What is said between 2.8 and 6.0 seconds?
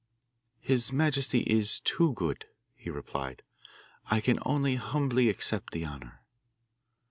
replied. 'I can only humbly accept the